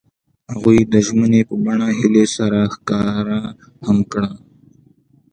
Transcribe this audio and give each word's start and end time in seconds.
هغوی 0.51 0.79
د 0.93 0.95
ژمنې 1.07 1.41
په 1.49 1.55
بڼه 1.63 1.87
هیلې 1.97 2.25
سره 2.35 2.59
ښکاره 2.73 3.39
هم 3.87 3.97
کړه. 4.11 4.31